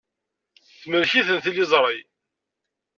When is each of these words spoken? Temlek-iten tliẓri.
Temlek-iten 0.79 1.37
tliẓri. 1.43 1.99